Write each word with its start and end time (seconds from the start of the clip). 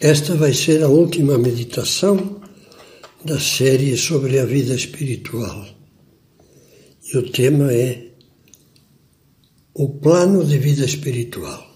Esta 0.00 0.34
vai 0.34 0.52
ser 0.52 0.82
a 0.82 0.88
última 0.88 1.38
meditação 1.38 2.42
da 3.24 3.40
série 3.40 3.96
sobre 3.96 4.38
a 4.38 4.44
vida 4.44 4.74
espiritual. 4.74 5.66
E 7.02 7.16
o 7.16 7.30
tema 7.30 7.72
é 7.72 8.10
o 9.72 9.88
plano 9.88 10.44
de 10.44 10.58
vida 10.58 10.84
espiritual. 10.84 11.66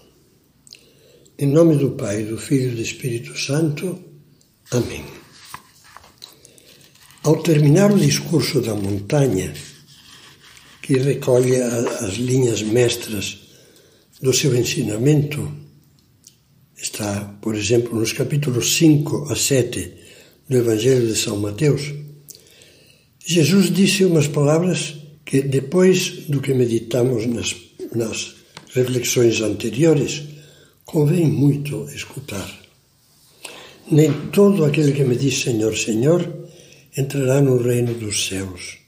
Em 1.39 1.47
nome 1.47 1.77
do 1.77 1.91
Pai, 1.91 2.23
do 2.23 2.37
Filho 2.37 2.73
e 2.73 2.75
do 2.75 2.81
Espírito 2.81 3.35
Santo. 3.39 3.99
Amém. 4.69 5.03
Ao 7.23 7.41
terminar 7.41 7.91
o 7.91 7.99
discurso 7.99 8.61
da 8.61 8.75
montanha, 8.75 9.51
que 10.83 10.93
recolhe 10.93 11.55
as 11.55 12.13
linhas 12.17 12.61
mestras 12.61 13.39
do 14.21 14.31
seu 14.31 14.55
ensinamento, 14.55 15.60
está, 16.81 17.37
por 17.41 17.55
exemplo, 17.55 17.97
nos 17.99 18.11
capítulos 18.11 18.75
5 18.75 19.31
a 19.31 19.35
7 19.35 19.93
do 20.49 20.57
Evangelho 20.57 21.07
de 21.07 21.15
São 21.15 21.37
Mateus, 21.37 21.93
Jesus 23.23 23.71
disse 23.71 24.03
umas 24.03 24.27
palavras 24.27 24.95
que, 25.23 25.41
depois 25.41 26.25
do 26.27 26.41
que 26.41 26.53
meditamos 26.53 27.27
nas, 27.27 27.55
nas 27.95 28.35
reflexões 28.73 29.41
anteriores, 29.41 30.23
convém 30.83 31.27
muito 31.27 31.87
escutar. 31.93 32.49
Nem 33.89 34.11
todo 34.31 34.65
aquele 34.65 34.91
que 34.91 35.03
me 35.03 35.15
diz 35.15 35.39
Senhor, 35.39 35.77
Senhor 35.77 36.27
entrará 36.97 37.41
no 37.41 37.61
reino 37.61 37.93
dos 37.93 38.27
céus, 38.27 38.79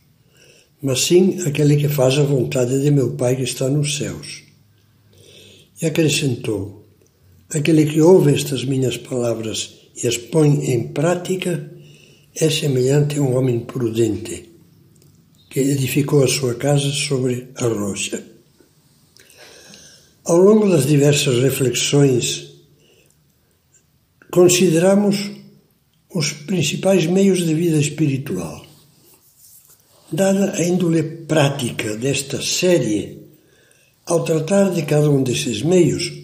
mas 0.82 1.02
sim 1.02 1.42
aquele 1.46 1.78
que 1.78 1.88
faz 1.88 2.18
a 2.18 2.24
vontade 2.24 2.82
de 2.82 2.92
meu 2.92 3.12
Pai 3.12 3.36
que 3.36 3.44
está 3.44 3.70
nos 3.70 3.98
céus. 3.98 4.44
E 5.82 5.86
acrescentou: 5.86 6.83
Aquele 7.54 7.86
que 7.86 8.02
ouve 8.02 8.34
estas 8.34 8.66
minhas 8.66 8.98
palavras 8.98 9.76
e 10.02 10.08
as 10.08 10.18
põe 10.18 10.72
em 10.72 10.88
prática 10.88 11.72
é 12.36 12.50
semelhante 12.50 13.20
a 13.20 13.22
um 13.22 13.38
homem 13.38 13.60
prudente 13.60 14.50
que 15.52 15.60
edificou 15.60 16.24
a 16.24 16.28
sua 16.28 16.56
casa 16.56 16.90
sobre 16.90 17.50
a 17.56 17.68
rocha. 17.68 18.24
Ao 20.26 20.36
longo 20.36 20.68
das 20.68 20.88
diversas 20.88 21.44
reflexões, 21.44 22.56
consideramos 24.32 25.30
os 26.12 26.34
principais 26.34 27.06
meios 27.06 27.46
de 27.46 27.54
vida 27.54 27.78
espiritual. 27.78 28.66
Dada 30.12 30.54
a 30.54 30.64
índole 30.64 31.04
prática 31.04 31.96
desta 31.98 32.42
série, 32.42 33.20
ao 34.08 34.24
tratar 34.24 34.72
de 34.72 34.82
cada 34.84 35.08
um 35.08 35.22
desses 35.22 35.62
meios, 35.62 36.23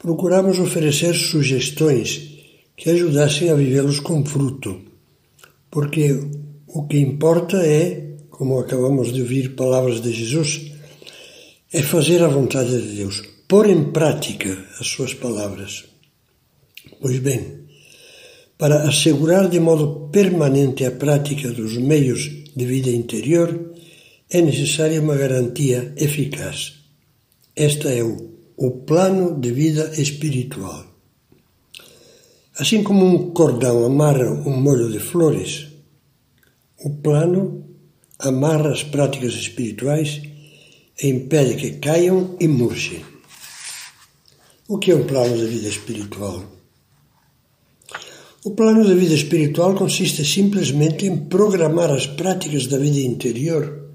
procuramos 0.00 0.58
oferecer 0.58 1.14
sugestões 1.14 2.38
que 2.74 2.88
ajudassem 2.88 3.50
a 3.50 3.54
vivê-los 3.54 4.00
com 4.00 4.24
fruto, 4.24 4.80
porque 5.70 6.18
o 6.66 6.86
que 6.86 6.98
importa 6.98 7.58
é, 7.58 8.16
como 8.30 8.58
acabamos 8.58 9.12
de 9.12 9.20
ouvir 9.20 9.54
palavras 9.54 10.00
de 10.00 10.10
Jesus, 10.10 10.72
é 11.70 11.82
fazer 11.82 12.22
a 12.22 12.28
vontade 12.28 12.70
de 12.70 12.96
Deus, 12.96 13.22
pôr 13.46 13.68
em 13.68 13.92
prática 13.92 14.56
as 14.80 14.86
suas 14.86 15.12
palavras. 15.12 15.84
Pois 16.98 17.18
bem, 17.18 17.60
para 18.56 18.88
assegurar 18.88 19.50
de 19.50 19.60
modo 19.60 20.08
permanente 20.10 20.84
a 20.86 20.90
prática 20.90 21.50
dos 21.50 21.76
meios 21.76 22.22
de 22.56 22.64
vida 22.64 22.90
interior, 22.90 23.74
é 24.30 24.40
necessária 24.40 25.00
uma 25.00 25.16
garantia 25.16 25.92
eficaz. 25.96 26.80
Esta 27.54 27.90
é 27.90 28.02
o 28.02 28.39
o 28.62 28.72
plano 28.72 29.40
de 29.40 29.52
vida 29.52 29.90
espiritual. 29.98 30.84
Assim 32.58 32.82
como 32.82 33.06
um 33.06 33.30
cordão 33.30 33.86
amarra 33.86 34.30
um 34.30 34.54
molho 34.60 34.92
de 34.92 34.98
flores, 34.98 35.68
o 36.84 36.90
plano 36.90 37.64
amarra 38.18 38.70
as 38.70 38.82
práticas 38.82 39.32
espirituais 39.32 40.20
e 41.02 41.08
impede 41.08 41.54
que 41.54 41.78
caiam 41.78 42.36
e 42.38 42.46
murchem. 42.46 43.02
O 44.68 44.76
que 44.76 44.90
é 44.90 44.94
um 44.94 45.06
plano 45.06 45.38
de 45.38 45.46
vida 45.46 45.68
espiritual? 45.68 46.44
O 48.44 48.50
plano 48.50 48.84
de 48.84 48.94
vida 48.94 49.14
espiritual 49.14 49.74
consiste 49.74 50.22
simplesmente 50.22 51.06
em 51.06 51.16
programar 51.16 51.90
as 51.90 52.06
práticas 52.06 52.66
da 52.66 52.76
vida 52.76 53.00
interior, 53.00 53.88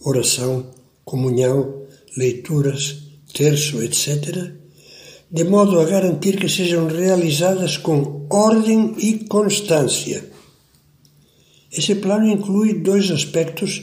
oração, 0.00 0.70
comunhão, 1.02 1.86
leituras, 2.14 3.11
terço, 3.32 3.82
etc., 3.82 4.52
de 5.30 5.44
modo 5.44 5.80
a 5.80 5.84
garantir 5.84 6.36
que 6.36 6.48
sejam 6.48 6.86
realizadas 6.86 7.78
com 7.78 8.26
ordem 8.30 8.94
e 8.98 9.24
constância. 9.24 10.30
Esse 11.72 11.94
plano 11.94 12.26
inclui 12.26 12.74
dois 12.74 13.10
aspectos 13.10 13.82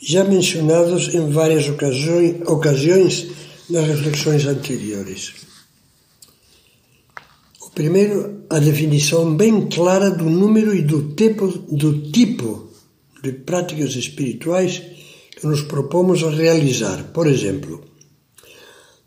já 0.00 0.24
mencionados 0.24 1.14
em 1.14 1.28
várias 1.28 1.68
ocasiões 1.68 3.26
nas 3.68 3.86
reflexões 3.86 4.46
anteriores. 4.46 5.34
O 7.60 7.70
primeiro, 7.70 8.44
a 8.48 8.58
definição 8.58 9.36
bem 9.36 9.68
clara 9.68 10.10
do 10.10 10.24
número 10.24 10.74
e 10.74 10.80
do 10.80 11.14
tipo, 11.14 11.48
do 11.48 12.10
tipo 12.10 12.70
de 13.22 13.32
práticas 13.32 13.94
espirituais 13.94 14.82
que 15.36 15.46
nos 15.46 15.62
propomos 15.62 16.22
a 16.24 16.30
realizar. 16.30 17.10
Por 17.12 17.26
exemplo, 17.26 17.84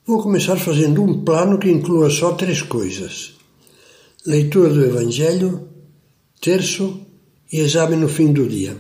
Vou 0.04 0.20
começar 0.20 0.58
fazendo 0.58 1.04
um 1.04 1.24
plano 1.24 1.60
que 1.60 1.70
inclua 1.70 2.10
só 2.10 2.32
três 2.34 2.64
coisas: 2.64 3.34
leitura 4.26 4.70
do 4.70 4.84
Evangelho, 4.84 5.70
terço 6.42 7.02
e 7.54 7.60
exame 7.60 7.96
no 7.96 8.10
fim 8.10 8.34
do 8.34 8.48
dia. 8.48 8.76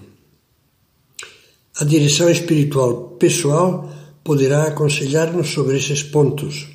A 1.79 1.85
direção 1.85 2.27
espiritual 2.27 3.17
pessoal 3.19 3.87
poderá 4.23 4.63
aconselhar-nos 4.63 5.49
sobre 5.49 5.77
esses 5.77 6.01
pontos, 6.01 6.67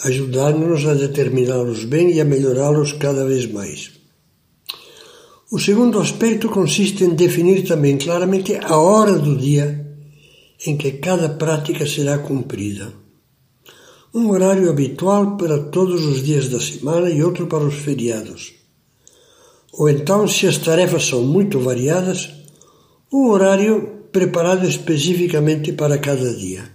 ajudar-nos 0.00 0.84
a 0.84 0.94
determiná-los 0.94 1.84
bem 1.84 2.10
e 2.10 2.20
a 2.20 2.24
melhorá-los 2.24 2.94
cada 2.94 3.24
vez 3.24 3.46
mais. 3.46 3.92
O 5.52 5.58
segundo 5.60 6.00
aspecto 6.00 6.48
consiste 6.48 7.04
em 7.04 7.14
definir 7.14 7.62
também 7.64 7.96
claramente 7.96 8.56
a 8.56 8.76
hora 8.76 9.16
do 9.16 9.36
dia 9.36 9.86
em 10.66 10.76
que 10.76 10.90
cada 10.92 11.28
prática 11.28 11.86
será 11.86 12.18
cumprida 12.18 12.92
um 14.18 14.30
horário 14.30 14.68
habitual 14.68 15.36
para 15.36 15.58
todos 15.58 16.04
os 16.04 16.24
dias 16.24 16.48
da 16.48 16.58
semana 16.58 17.08
e 17.08 17.22
outro 17.22 17.46
para 17.46 17.64
os 17.64 17.74
feriados. 17.74 18.54
Ou 19.72 19.88
então, 19.88 20.26
se 20.26 20.46
as 20.48 20.58
tarefas 20.58 21.06
são 21.06 21.22
muito 21.22 21.60
variadas, 21.60 22.28
um 23.12 23.28
horário 23.28 24.06
preparado 24.10 24.66
especificamente 24.66 25.72
para 25.72 25.98
cada 25.98 26.34
dia. 26.34 26.68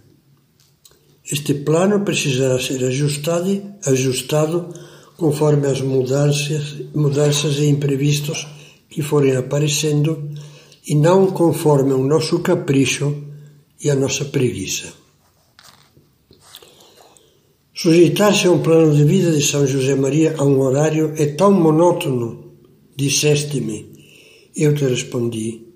Este 1.30 1.54
plano 1.54 2.00
precisará 2.02 2.58
ser 2.60 2.84
ajustado, 2.86 3.62
ajustado 3.86 4.74
conforme 5.18 5.68
as 5.68 5.82
mudanças, 5.82 6.76
mudanças 6.96 7.58
e 7.58 7.66
imprevistos 7.66 8.48
que 8.90 9.02
forem 9.02 9.36
aparecendo 9.36 10.30
e 10.88 10.96
não 10.96 11.28
conforme 11.28 11.92
o 11.94 12.08
nosso 12.08 12.40
capricho 12.40 13.16
e 13.84 13.90
a 13.90 13.96
nossa 13.96 14.24
preguiça. 14.26 15.03
Sujeitar-se 17.84 18.48
a 18.48 18.52
um 18.54 18.62
plano 18.62 18.96
de 18.96 19.04
vida 19.04 19.30
de 19.30 19.44
São 19.44 19.68
José 19.68 19.94
Maria 19.94 20.36
a 20.38 20.46
um 20.46 20.58
horário 20.62 21.14
é 21.18 21.26
tão 21.26 21.52
monótono, 21.52 22.54
disseste-me. 22.96 23.92
Eu 24.56 24.74
te 24.74 24.86
respondi: 24.86 25.68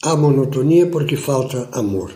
há 0.00 0.14
monotonia 0.14 0.86
porque 0.86 1.16
falta 1.16 1.68
amor. 1.72 2.12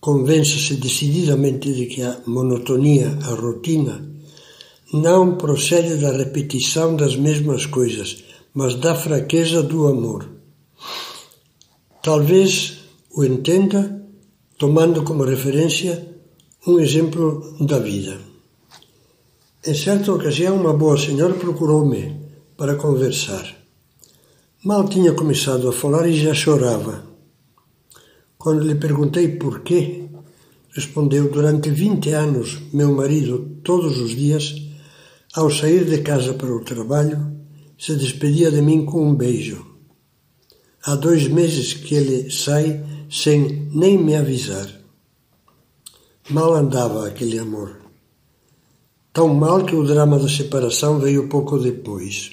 Convença-se 0.00 0.74
decididamente 0.74 1.72
de 1.72 1.86
que 1.86 2.02
a 2.02 2.22
monotonia, 2.26 3.16
a 3.22 3.34
rotina, 3.34 4.04
não 4.92 5.36
procede 5.36 5.94
da 5.98 6.10
repetição 6.10 6.96
das 6.96 7.14
mesmas 7.14 7.66
coisas, 7.66 8.24
mas 8.52 8.74
da 8.74 8.96
fraqueza 8.96 9.62
do 9.62 9.86
amor. 9.86 10.28
Talvez 12.02 12.78
o 13.12 13.22
entenda 13.22 14.04
tomando 14.58 15.04
como 15.04 15.22
referência 15.22 16.13
um 16.66 16.80
exemplo 16.80 17.56
da 17.60 17.78
vida. 17.78 18.18
Em 19.66 19.74
certa 19.74 20.12
ocasião, 20.12 20.56
uma 20.56 20.72
boa 20.72 20.96
senhora 20.96 21.34
procurou-me 21.34 22.16
para 22.56 22.74
conversar. 22.76 23.54
Mal 24.64 24.88
tinha 24.88 25.12
começado 25.12 25.68
a 25.68 25.72
falar 25.72 26.08
e 26.08 26.18
já 26.18 26.32
chorava. 26.32 27.04
Quando 28.38 28.64
lhe 28.64 28.76
perguntei 28.76 29.28
por 29.28 29.60
quê, 29.60 30.06
respondeu: 30.70 31.30
Durante 31.30 31.68
vinte 31.70 32.10
anos, 32.10 32.62
meu 32.72 32.94
marido, 32.94 33.58
todos 33.62 33.98
os 33.98 34.12
dias, 34.12 34.54
ao 35.34 35.50
sair 35.50 35.84
de 35.84 35.98
casa 35.98 36.32
para 36.32 36.54
o 36.54 36.64
trabalho, 36.64 37.30
se 37.78 37.94
despedia 37.94 38.50
de 38.50 38.62
mim 38.62 38.86
com 38.86 39.06
um 39.06 39.14
beijo. 39.14 39.66
Há 40.82 40.94
dois 40.94 41.28
meses 41.28 41.74
que 41.74 41.94
ele 41.94 42.30
sai 42.30 42.82
sem 43.10 43.68
nem 43.70 43.98
me 43.98 44.16
avisar. 44.16 44.83
Mal 46.30 46.54
andava 46.54 47.06
aquele 47.06 47.38
amor. 47.38 47.82
tão 49.12 49.28
mal 49.34 49.62
que 49.62 49.76
o 49.76 49.84
drama 49.84 50.18
da 50.18 50.26
separação 50.26 50.98
veio 50.98 51.28
pouco 51.28 51.58
depois. 51.58 52.32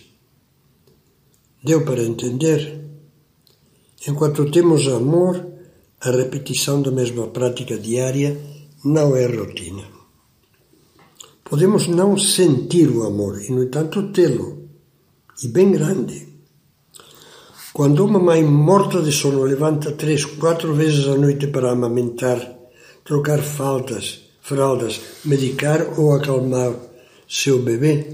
Deu 1.61 1.83
para 1.83 2.01
entender? 2.01 2.89
Enquanto 4.07 4.49
temos 4.49 4.87
amor, 4.87 5.45
a 5.99 6.09
repetição 6.09 6.81
da 6.81 6.89
mesma 6.89 7.27
prática 7.27 7.77
diária 7.77 8.39
não 8.83 9.13
é 9.13 9.25
rotina. 9.25 9.83
Podemos 11.43 11.87
não 11.87 12.17
sentir 12.17 12.89
o 12.89 13.03
amor 13.03 13.41
e, 13.41 13.51
no 13.51 13.61
entanto, 13.61 14.11
tê-lo, 14.13 14.69
e 15.43 15.49
bem 15.49 15.69
grande. 15.69 16.29
Quando 17.73 18.05
uma 18.05 18.19
mãe 18.19 18.41
morta 18.41 19.01
de 19.01 19.11
sono 19.11 19.43
levanta 19.43 19.91
três, 19.91 20.23
quatro 20.23 20.73
vezes 20.73 21.05
à 21.07 21.17
noite 21.17 21.47
para 21.47 21.71
amamentar, 21.71 22.60
trocar 23.11 23.41
faltas, 23.43 24.21
fraldas, 24.39 25.01
medicar 25.25 25.99
ou 25.99 26.13
acalmar 26.13 26.73
seu 27.27 27.59
bebê, 27.59 28.07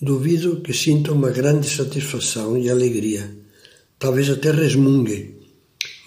duvido 0.00 0.62
que 0.62 0.72
sinta 0.72 1.12
uma 1.12 1.28
grande 1.28 1.68
satisfação 1.68 2.56
e 2.56 2.70
alegria. 2.70 3.30
Talvez 3.98 4.30
até 4.30 4.50
resmungue 4.52 5.36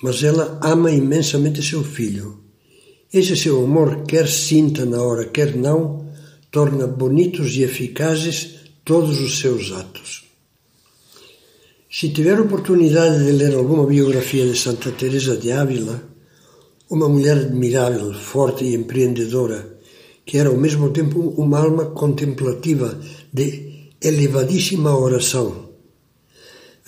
mas 0.01 0.23
ela 0.23 0.59
ama 0.63 0.89
imensamente 0.91 1.61
seu 1.61 1.83
filho. 1.83 2.39
Esse 3.13 3.35
seu 3.35 3.63
amor, 3.63 4.05
quer 4.05 4.27
sinta 4.27 4.85
na 4.85 5.01
hora, 5.01 5.25
quer 5.25 5.55
não, 5.55 6.07
torna 6.49 6.87
bonitos 6.87 7.55
e 7.57 7.63
eficazes 7.63 8.55
todos 8.85 9.19
os 9.19 9.39
seus 9.39 9.71
atos. 9.71 10.23
Se 11.91 12.09
tiver 12.09 12.39
oportunidade 12.39 13.23
de 13.25 13.31
ler 13.33 13.53
alguma 13.55 13.85
biografia 13.85 14.45
de 14.45 14.57
Santa 14.57 14.91
Teresa 14.91 15.35
de 15.35 15.51
Ávila, 15.51 16.08
uma 16.89 17.07
mulher 17.07 17.37
admirável, 17.37 18.13
forte 18.13 18.63
e 18.65 18.75
empreendedora, 18.75 19.77
que 20.25 20.37
era 20.37 20.49
ao 20.49 20.57
mesmo 20.57 20.89
tempo 20.91 21.33
uma 21.37 21.59
alma 21.59 21.85
contemplativa 21.87 22.99
de 23.31 23.89
elevadíssima 24.01 24.97
oração, 24.97 25.69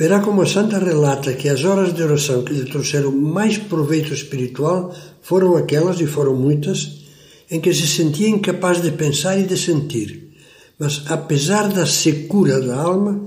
Verá 0.01 0.19
como 0.19 0.41
a 0.41 0.47
Santa 0.47 0.79
relata 0.79 1.33
que 1.33 1.47
as 1.47 1.63
horas 1.63 1.93
de 1.93 2.01
oração 2.01 2.43
que 2.43 2.53
lhe 2.53 2.65
trouxeram 2.65 3.11
mais 3.11 3.59
proveito 3.59 4.11
espiritual 4.11 4.91
foram 5.21 5.55
aquelas, 5.55 6.01
e 6.01 6.07
foram 6.07 6.33
muitas, 6.33 7.03
em 7.51 7.61
que 7.61 7.71
se 7.71 7.85
sentia 7.85 8.27
incapaz 8.27 8.81
de 8.81 8.89
pensar 8.93 9.37
e 9.37 9.43
de 9.43 9.55
sentir, 9.55 10.33
mas 10.79 11.03
apesar 11.05 11.67
da 11.67 11.85
secura 11.85 12.59
da 12.59 12.77
alma, 12.77 13.23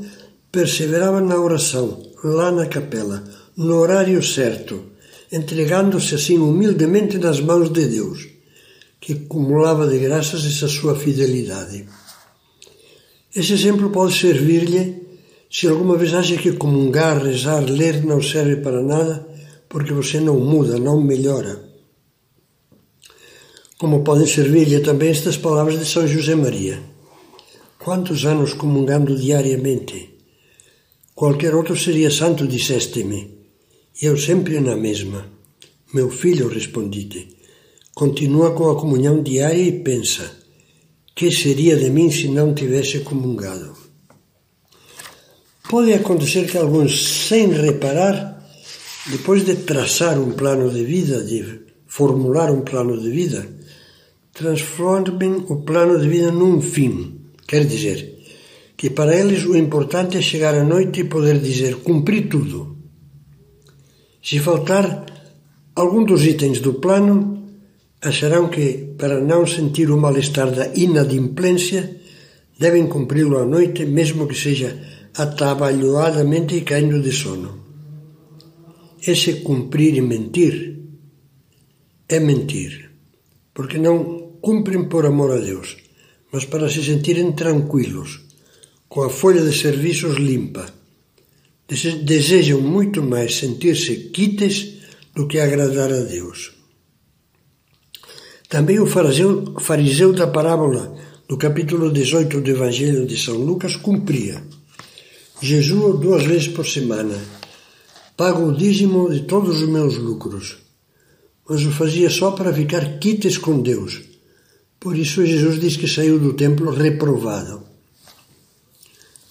perseverava 0.51 1.21
na 1.21 1.37
oração, 1.39 2.03
lá 2.25 2.51
na 2.51 2.67
capela, 2.67 3.23
no 3.57 3.77
horário 3.77 4.21
certo, 4.21 4.83
entregando-se 5.35 6.15
assim 6.15 6.39
humildemente 6.39 7.19
nas 7.19 7.41
mãos 7.41 7.69
de 7.73 7.87
Deus, 7.87 8.29
que 9.01 9.15
acumulava 9.15 9.89
de 9.89 9.99
graças 9.99 10.47
essa 10.47 10.69
sua 10.69 10.95
fidelidade. 10.95 11.89
Esse 13.35 13.53
exemplo 13.53 13.91
pode 13.91 14.15
servir-lhe 14.15 15.03
se 15.51 15.67
alguma 15.67 15.97
vez 15.97 16.15
acha 16.15 16.37
que 16.37 16.53
comungar, 16.53 17.21
rezar, 17.21 17.65
ler 17.69 18.05
não 18.05 18.23
serve 18.23 18.57
para 18.57 18.81
nada, 18.81 19.27
porque 19.69 19.93
você 19.93 20.21
não 20.21 20.39
muda, 20.39 20.79
não 20.79 21.01
melhora. 21.01 21.65
Como 23.77 24.05
podem 24.05 24.27
servir-lhe 24.27 24.81
também 24.81 25.11
estas 25.11 25.37
palavras 25.37 25.81
de 25.81 25.85
São 25.85 26.07
José 26.07 26.37
Maria. 26.37 26.81
Quantos 27.79 28.25
anos 28.25 28.55
comungando 28.55 29.17
diariamente? 29.17 30.17
Qualquer 31.13 31.57
outro 31.57 31.77
seria 31.77 32.11
santo, 32.11 32.47
disseste-me. 32.47 33.44
Eu 34.03 34.17
sempre 34.17 34.59
na 34.59 34.77
mesma. 34.77 35.25
Meu 35.93 36.11
filho, 36.11 36.49
respondi-te, 36.49 37.29
continua 37.95 38.51
com 38.51 38.69
a 38.69 38.75
comunhão 38.75 39.23
diária 39.23 39.63
e 39.63 39.71
pensa: 39.71 40.33
que 41.15 41.31
seria 41.31 41.77
de 41.77 41.91
mim 41.91 42.11
se 42.11 42.27
não 42.27 42.53
tivesse 42.53 42.99
comungado? 43.01 43.73
Pode 45.71 45.93
acontecer 45.93 46.51
que 46.51 46.59
alguns, 46.59 47.29
sem 47.29 47.53
reparar, 47.53 48.45
depois 49.07 49.45
de 49.45 49.55
traçar 49.55 50.19
um 50.19 50.33
plano 50.33 50.73
de 50.73 50.85
vida, 50.85 51.23
de 51.23 51.61
formular 51.87 52.51
um 52.51 52.63
plano 52.63 53.01
de 53.01 53.11
vida, 53.11 53.49
transformem 54.33 55.37
o 55.49 55.63
plano 55.63 56.01
de 56.01 56.09
vida 56.09 56.33
num 56.33 56.61
fim. 56.61 57.21
Quer 57.47 57.65
dizer, 57.65 58.19
que 58.77 58.91
para 58.91 59.17
eles 59.17 59.45
o 59.45 59.57
importante 59.57 60.17
é 60.17 60.21
chegar 60.21 60.57
à 60.57 60.65
noite 60.65 61.03
e 61.03 61.05
poder 61.05 61.39
dizer 61.39 61.77
cumpri 61.77 62.23
tudo. 62.23 62.74
Se 64.25 64.39
faltar 64.39 65.05
algum 65.77 66.03
dos 66.03 66.25
itens 66.25 66.59
do 66.59 66.73
plano, 66.81 67.45
acharão 68.01 68.49
que, 68.49 68.95
para 68.97 69.21
não 69.21 69.47
sentir 69.47 69.91
o 69.91 70.01
mal-estar 70.01 70.51
da 70.51 70.67
inadimplência, 70.75 72.01
devem 72.59 72.87
cumpri-lo 72.87 73.37
à 73.37 73.45
noite, 73.45 73.85
mesmo 73.85 74.27
que 74.27 74.35
seja 74.35 74.71
atabalhoadamente 75.15 76.63
caindo 76.63 77.03
de 77.03 77.13
sono. 77.13 77.65
Esse 79.07 79.43
cumprir 79.43 79.95
e 79.95 80.01
mentir 80.01 80.81
é 82.09 82.19
mentir, 82.19 82.93
porque 83.53 83.77
não 83.77 84.39
cumprem 84.41 84.89
por 84.89 85.05
amor 85.05 85.33
a 85.33 85.41
Deus, 85.51 85.77
mas 86.33 86.47
para 86.47 86.71
se 86.71 86.83
sentirem 86.83 87.33
tranquilos, 87.33 88.23
com 88.89 89.03
a 89.03 89.11
folha 89.11 89.43
de 89.43 89.55
serviços 89.55 90.17
limpa. 90.17 90.65
Desejam 91.67 92.61
muito 92.61 93.03
mais 93.03 93.37
sentir-se 93.37 94.11
quites 94.11 94.75
do 95.15 95.27
que 95.27 95.39
agradar 95.39 95.93
a 95.93 96.01
Deus. 96.01 96.53
Também 98.49 98.79
o 98.79 98.87
fariseu, 98.87 99.55
fariseu 99.61 100.13
da 100.13 100.27
parábola 100.27 100.95
do 101.29 101.37
capítulo 101.37 101.91
18 101.91 102.41
do 102.41 102.51
Evangelho 102.51 103.07
de 103.07 103.17
São 103.17 103.37
Lucas 103.37 103.77
cumpria 103.77 104.43
Jejuo 105.41 105.99
duas 105.99 106.25
vezes 106.25 106.49
por 106.49 106.67
semana. 106.67 107.19
Pago 108.17 108.49
o 108.49 108.57
dízimo 108.57 109.11
de 109.11 109.25
todos 109.25 109.61
os 109.61 109.69
meus 109.69 109.99
lucros. 109.99 110.57
Mas 111.47 111.63
o 111.67 111.71
fazia 111.71 112.09
só 112.09 112.31
para 112.31 112.55
ficar 112.55 112.99
quites 112.99 113.37
com 113.37 113.61
Deus. 113.61 114.01
Por 114.81 114.97
isso 114.97 115.27
Jesus 115.27 115.61
diz 115.61 115.77
que 115.77 115.89
saiu 115.89 116.19
do 116.19 116.33
templo 116.33 116.71
reprovado. 116.71 117.64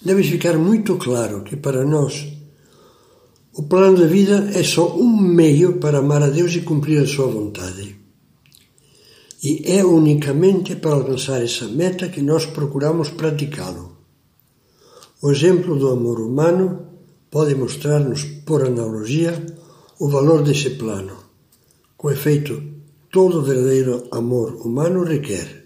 Deve 0.04 0.24
ficar 0.24 0.58
muito 0.58 0.98
claro 0.98 1.44
que 1.44 1.56
para 1.56 1.84
nós 1.86 2.28
o 3.54 3.64
plano 3.64 3.98
da 3.98 4.08
vida 4.08 4.50
é 4.54 4.64
só 4.64 4.96
um 4.98 5.16
meio 5.16 5.80
para 5.80 6.00
amar 6.00 6.24
a 6.24 6.30
Deus 6.30 6.54
e 6.56 6.62
cumprir 6.62 7.02
a 7.02 7.08
sua 7.08 7.28
vontade. 7.28 7.96
E 9.44 9.64
é 9.66 9.84
unicamente 9.86 10.76
para 10.76 10.96
alcançar 10.96 11.42
essa 11.42 11.68
meta 11.68 12.10
que 12.10 12.22
nós 12.22 12.46
procuramos 12.46 13.10
praticá-lo. 13.10 13.98
O 15.22 15.32
exemplo 15.32 15.78
do 15.78 15.90
amor 15.90 16.20
humano 16.20 16.88
pode 17.30 17.54
mostrar-nos, 17.56 18.24
por 18.46 18.66
analogia, 18.66 19.34
o 20.00 20.10
valor 20.10 20.44
desse 20.44 20.72
plano. 20.72 21.16
Com 21.96 22.12
efeito, 22.12 22.62
todo 23.12 23.42
verdadeiro 23.42 24.08
amor 24.12 24.56
humano 24.66 25.04
requer 25.04 25.64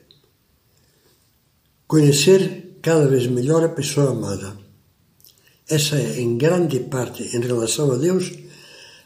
conhecer 1.88 2.67
cada 2.88 3.06
vez 3.06 3.28
melhor 3.28 3.62
a 3.66 3.68
pessoa 3.68 4.12
amada. 4.12 4.56
Essa 5.70 5.98
é, 5.98 6.22
em 6.22 6.38
grande 6.38 6.80
parte, 6.80 7.22
em 7.36 7.42
relação 7.42 7.92
a 7.92 7.98
Deus, 7.98 8.32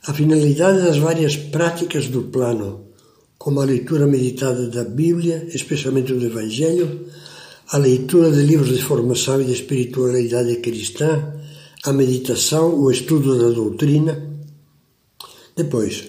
a 0.05 0.13
finalidade 0.13 0.83
das 0.83 0.99
várias 0.99 1.35
práticas 1.35 2.05
do 2.05 2.21
plano, 2.25 2.85
como 3.39 3.59
a 3.59 3.65
leitura 3.65 4.05
meditada 4.05 4.67
da 4.67 4.83
Bíblia, 4.83 5.47
especialmente 5.51 6.13
do 6.13 6.23
Evangelho, 6.23 7.07
a 7.71 7.77
leitura 7.77 8.31
de 8.31 8.43
livros 8.43 8.69
de 8.69 8.83
formação 8.83 9.41
e 9.41 9.45
de 9.45 9.53
espiritualidade 9.53 10.57
cristã, 10.57 11.33
a 11.83 11.91
meditação, 11.91 12.79
o 12.79 12.91
estudo 12.91 13.35
da 13.35 13.49
doutrina. 13.49 14.13
Depois, 15.57 16.03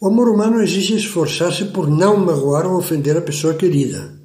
o 0.00 0.08
amor 0.08 0.28
humano 0.30 0.60
exige 0.60 0.96
esforçar-se 0.96 1.66
por 1.66 1.88
não 1.88 2.16
magoar 2.16 2.66
ou 2.66 2.76
ofender 2.76 3.16
a 3.16 3.22
pessoa 3.22 3.54
querida. 3.54 4.18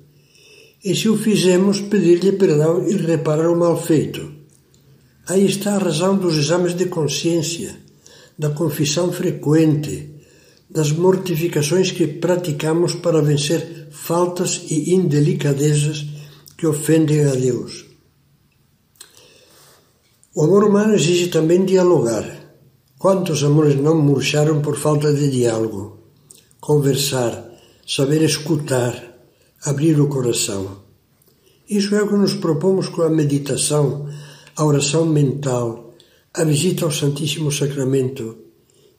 E 0.84 0.94
se 0.96 1.08
o 1.08 1.18
fizemos, 1.18 1.80
pedir-lhe 1.80 2.34
perdão 2.34 2.86
e 2.88 2.96
reparar 2.98 3.50
o 3.50 3.58
mal 3.58 3.82
feito. 3.82 4.32
Aí 5.28 5.46
está 5.46 5.76
a 5.76 5.78
razão 5.78 6.18
dos 6.18 6.38
exames 6.38 6.76
de 6.76 6.88
consciência, 6.88 7.78
da 8.38 8.50
confissão 8.50 9.12
frequente, 9.14 10.14
das 10.70 10.92
mortificações 10.92 11.92
que 11.92 12.06
praticamos 12.08 12.96
para 12.96 13.22
vencer 13.22 13.88
faltas 13.92 14.66
e 14.70 14.94
indelicadezas 14.94 16.06
que 16.58 16.68
ofendem 16.68 17.26
a 17.26 17.36
Deus. 17.36 17.86
O 20.36 20.44
amor 20.44 20.64
humano 20.66 20.96
exige 20.96 21.28
também 21.28 21.64
dialogar. 21.64 22.26
Quantos 22.98 23.44
amores 23.44 23.76
não 23.76 24.02
murcharam 24.02 24.62
por 24.62 24.76
falta 24.76 25.14
de 25.14 25.30
diálogo? 25.30 26.00
Conversar, 26.60 27.52
saber 27.86 28.24
escutar, 28.24 29.13
abrir 29.66 30.00
o 30.00 30.08
coração. 30.08 30.84
Isso 31.70 31.96
é 31.96 32.04
o 32.04 32.08
que 32.08 32.16
nos 32.16 32.34
propomos 32.34 32.90
com 32.90 33.02
a 33.02 33.10
meditação, 33.10 34.10
a 34.56 34.66
oração 34.66 35.06
mental, 35.06 35.94
a 36.34 36.44
visita 36.44 36.86
ao 36.86 36.92
Santíssimo 36.92 37.52
Sacramento, 37.52 38.38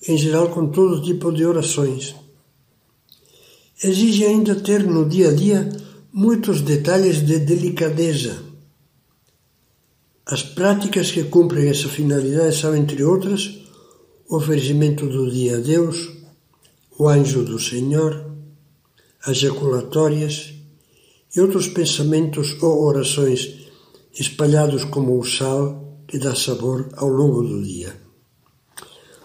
em 0.09 0.16
geral 0.16 0.49
com 0.49 0.68
todo 0.68 1.02
tipo 1.02 1.30
de 1.33 1.44
orações. 1.44 2.14
Exige 3.83 4.25
ainda 4.25 4.54
ter 4.54 4.85
no 4.85 5.06
dia 5.09 5.30
a 5.30 5.35
dia 5.35 5.68
muitos 6.12 6.62
detalhes 6.62 7.26
de 7.26 7.40
delicadeza. 7.40 8.42
As 10.26 10.42
práticas 10.42 11.11
que 11.11 11.25
cumprem 11.25 11.68
essa 11.68 11.88
finalidade 11.88 12.56
são, 12.56 12.75
entre 12.75 13.04
outras, 13.04 13.59
o 14.28 14.37
oferecimento 14.37 15.06
do 15.06 15.30
dia 15.30 15.59
a 15.59 15.61
Deus, 15.61 16.09
o 16.99 17.09
anjo 17.09 17.44
do 17.44 17.59
Senhor, 17.59 18.33
as 19.23 19.37
ejaculatórias 19.37 20.53
e 21.35 21.41
outros 21.41 21.69
pensamentos 21.69 22.57
ou 22.62 22.85
orações 22.85 23.64
espalhados 24.19 24.85
como 24.85 25.19
o 25.19 25.25
sal 25.25 26.05
que 26.07 26.19
dá 26.19 26.35
sabor 26.35 26.88
ao 26.97 27.09
longo 27.09 27.43
do 27.43 27.62
dia. 27.62 27.97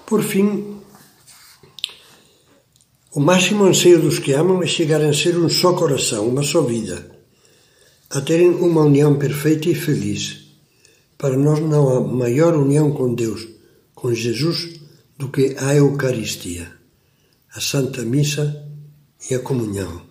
Por 0.06 0.24
fim, 0.24 0.80
o 3.14 3.20
máximo 3.20 3.66
anseio 3.66 4.02
dos 4.02 4.18
que 4.18 4.34
amam 4.34 4.64
é 4.64 4.68
chegar 4.68 5.02
a 5.02 5.14
ser 5.14 5.38
um 5.38 5.50
só 5.50 5.74
coração, 5.74 6.28
uma 6.28 6.44
só 6.44 6.62
vida, 6.62 7.10
a 8.10 8.22
terem 8.22 8.50
uma 8.50 8.82
união 8.82 9.20
perfeita 9.20 9.70
e 9.70 9.76
feliz. 9.76 10.50
Para 11.18 11.38
nós 11.38 11.60
não 11.60 11.90
há 11.90 12.02
maior 12.02 12.56
união 12.56 12.92
com 12.92 13.14
Deus, 13.14 13.48
com 13.94 14.14
Jesus, 14.14 14.80
do 15.18 15.30
que 15.30 15.56
a 15.60 15.76
Eucaristia, 15.76 16.72
a 17.54 17.60
Santa 17.60 18.02
Missa 18.04 18.66
e 19.30 19.36
a 19.36 19.40
comunhão. 19.40 20.09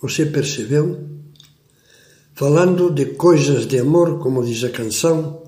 Você 0.00 0.26
percebeu? 0.26 1.06
Falando 2.34 2.90
de 2.90 3.06
coisas 3.16 3.66
de 3.66 3.78
amor, 3.78 4.18
como 4.18 4.44
diz 4.44 4.64
a 4.64 4.70
canção, 4.70 5.42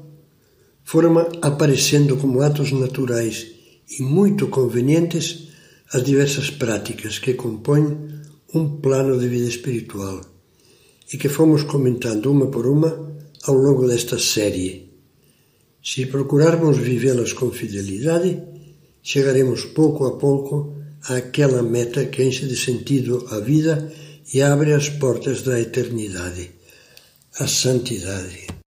foram 0.84 1.18
aparecendo 1.40 2.16
como 2.18 2.42
atos 2.42 2.70
naturais 2.70 3.46
e 3.98 4.02
muito 4.02 4.48
convenientes 4.48 5.48
as 5.90 6.02
diversas 6.02 6.50
práticas 6.50 7.18
que 7.18 7.32
compõem 7.32 7.96
um 8.54 8.76
plano 8.76 9.18
de 9.18 9.26
vida 9.26 9.48
espiritual 9.48 10.20
e 11.10 11.16
que 11.16 11.28
fomos 11.30 11.62
comentando 11.62 12.30
uma 12.30 12.48
por 12.48 12.66
uma 12.66 13.10
ao 13.44 13.54
longo 13.54 13.86
desta 13.86 14.18
série. 14.18 14.90
Se 15.82 16.06
procurarmos 16.06 16.76
vivê-las 16.76 17.32
com 17.32 17.50
fidelidade, 17.50 18.42
chegaremos 19.02 19.64
pouco 19.64 20.04
a 20.04 20.18
pouco 20.18 20.76
àquela 21.08 21.62
meta 21.62 22.04
que 22.06 22.22
enche 22.22 22.46
de 22.46 22.56
sentido 22.56 23.26
a 23.30 23.40
vida 23.40 23.90
e 24.32 24.42
abre 24.42 24.72
as 24.72 24.88
portas 24.88 25.42
da 25.42 25.60
eternidade, 25.60 26.50
a 27.38 27.46
santidade. 27.46 28.61